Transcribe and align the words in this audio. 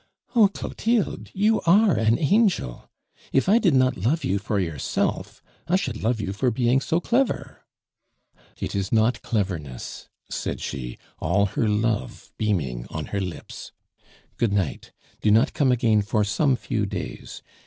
"Oh, 0.35 0.47
Clotilde, 0.47 1.29
you 1.31 1.61
are 1.67 1.95
an 1.95 2.17
angel! 2.17 2.89
If 3.31 3.47
I 3.47 3.59
did 3.59 3.75
not 3.75 3.97
love 3.97 4.23
you 4.23 4.39
for 4.39 4.59
yourself, 4.59 5.43
I 5.67 5.75
should 5.75 6.01
love 6.01 6.19
you 6.19 6.33
for 6.33 6.49
being 6.49 6.81
so 6.81 6.99
clever." 6.99 7.67
"It 8.57 8.73
is 8.73 8.91
not 8.91 9.21
cleverness," 9.21 10.09
said 10.27 10.59
she, 10.59 10.97
all 11.19 11.45
her 11.53 11.69
love 11.69 12.31
beaming 12.39 12.87
on 12.89 13.05
her 13.13 13.21
lips. 13.21 13.73
"Goodnight. 14.37 14.91
Do 15.21 15.29
not 15.29 15.53
come 15.53 15.71
again 15.71 16.01
for 16.01 16.23
some 16.23 16.55
few 16.55 16.87
days. 16.87 17.43